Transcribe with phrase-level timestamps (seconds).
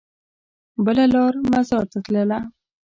[0.85, 2.39] بله لار مزار ته تلله.